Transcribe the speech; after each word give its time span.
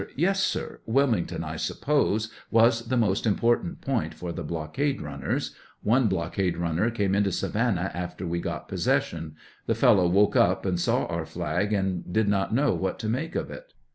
Yes, 0.15 0.41
sir; 0.43 0.81
Wilmington, 0.87 1.43
1 1.43 1.59
suppose, 1.59 2.31
was 2.49 2.87
the 2.87 2.97
most 2.97 3.27
important 3.27 3.81
point 3.81 4.15
for 4.15 4.31
the 4.31 4.41
blockade 4.43 4.99
runners; 4.99 5.55
one 5.83 6.07
blockade 6.07 6.57
runner 6.57 6.89
came 6.89 7.13
into 7.13 7.31
Savannah 7.31 7.91
after 7.93 8.25
we 8.25 8.39
got 8.39 8.67
possession; 8.67 9.35
the 9.67 9.75
fellow 9.75 10.07
woke 10.07 10.35
up 10.35 10.65
and 10.65 10.79
saw 10.79 11.05
our 11.05 11.27
flag, 11.27 11.71
and 11.71 12.11
did 12.11 12.27
not 12.27 12.51
know 12.51 12.73
what 12.73 12.97
to 12.97 13.09
make 13.09 13.35
of 13.35 13.51
it. 13.51 13.73